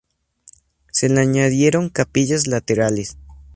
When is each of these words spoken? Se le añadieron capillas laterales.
Se 0.91 1.09
le 1.09 1.19
añadieron 1.21 1.89
capillas 1.91 2.47
laterales. 2.47 3.17